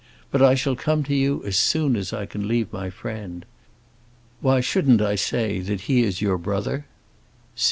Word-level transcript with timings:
But 0.31 0.41
I 0.41 0.55
shall 0.55 0.75
come 0.75 1.03
to 1.03 1.13
you 1.13 1.43
as 1.43 1.55
soon 1.57 1.95
as 1.95 2.11
I 2.11 2.25
can 2.25 2.47
leave 2.47 2.73
my 2.73 2.89
friend. 2.89 3.45
Why 4.39 4.59
shouldn't 4.59 4.99
I 4.99 5.13
say 5.13 5.59
that 5.59 5.81
he 5.81 6.01
is 6.01 6.21
your 6.21 6.39
brother? 6.39 6.87